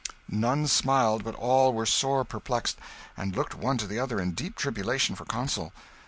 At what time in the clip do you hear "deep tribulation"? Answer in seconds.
4.31-5.13